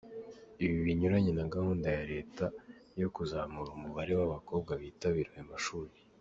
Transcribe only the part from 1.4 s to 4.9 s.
gahunda ya leta yo kuzamura umubare w’abakobwa